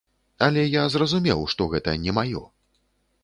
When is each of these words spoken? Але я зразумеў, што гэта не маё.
Але 0.45 0.63
я 0.81 0.85
зразумеў, 0.93 1.43
што 1.53 1.67
гэта 1.73 1.95
не 2.05 2.17
маё. 2.21 2.43